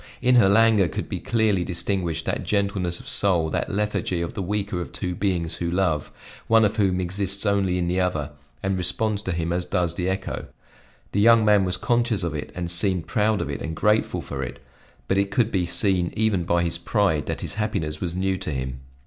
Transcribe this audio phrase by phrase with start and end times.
[0.19, 4.41] In her languor could be clearly distinguished that gentleness of soul, that lethargy of the
[4.41, 6.11] weaker of two beings who love,
[6.47, 8.31] one of whom exists only in the other
[8.63, 10.47] and responds to him as does the echo.
[11.11, 14.41] The young man was conscious of it and seemed proud of it and grateful for
[14.41, 14.57] it;
[15.07, 18.49] but it could be seen even by his pride that his happiness was new to
[18.49, 18.79] him.